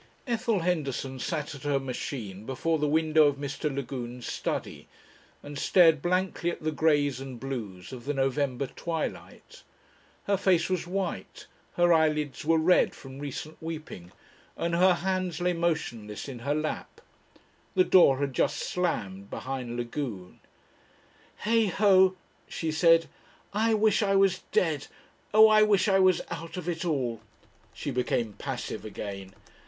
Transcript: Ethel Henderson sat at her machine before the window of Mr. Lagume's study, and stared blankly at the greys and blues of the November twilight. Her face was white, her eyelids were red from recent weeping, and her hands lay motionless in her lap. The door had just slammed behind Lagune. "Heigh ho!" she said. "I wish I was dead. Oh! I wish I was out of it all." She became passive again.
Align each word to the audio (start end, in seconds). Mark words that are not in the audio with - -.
Ethel 0.25 0.61
Henderson 0.61 1.19
sat 1.19 1.53
at 1.53 1.61
her 1.61 1.79
machine 1.79 2.43
before 2.43 2.79
the 2.79 2.87
window 2.87 3.27
of 3.27 3.35
Mr. 3.35 3.71
Lagume's 3.71 4.25
study, 4.25 4.87
and 5.43 5.59
stared 5.59 6.01
blankly 6.01 6.49
at 6.49 6.63
the 6.63 6.71
greys 6.71 7.19
and 7.19 7.39
blues 7.39 7.93
of 7.93 8.05
the 8.05 8.13
November 8.15 8.65
twilight. 8.65 9.61
Her 10.23 10.37
face 10.37 10.71
was 10.71 10.87
white, 10.87 11.45
her 11.73 11.93
eyelids 11.93 12.43
were 12.43 12.57
red 12.57 12.95
from 12.95 13.19
recent 13.19 13.61
weeping, 13.61 14.11
and 14.57 14.73
her 14.73 14.95
hands 14.95 15.39
lay 15.39 15.53
motionless 15.53 16.27
in 16.27 16.39
her 16.39 16.55
lap. 16.55 16.99
The 17.75 17.83
door 17.83 18.17
had 18.17 18.33
just 18.33 18.57
slammed 18.57 19.29
behind 19.29 19.77
Lagune. 19.77 20.39
"Heigh 21.45 21.65
ho!" 21.67 22.15
she 22.47 22.71
said. 22.71 23.05
"I 23.53 23.75
wish 23.75 24.01
I 24.01 24.15
was 24.15 24.39
dead. 24.51 24.87
Oh! 25.31 25.47
I 25.47 25.61
wish 25.61 25.87
I 25.87 25.99
was 25.99 26.21
out 26.31 26.57
of 26.57 26.67
it 26.67 26.83
all." 26.85 27.21
She 27.71 27.91
became 27.91 28.33
passive 28.33 28.83
again. 28.83 29.33